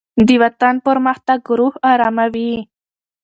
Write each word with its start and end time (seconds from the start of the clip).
دوطن 0.27 0.75
پرمختګ 0.85 1.39
روح 1.59 1.73
آراموي 1.91 2.53